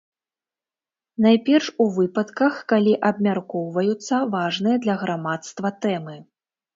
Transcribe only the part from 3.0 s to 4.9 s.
абмяркоўваюцца важныя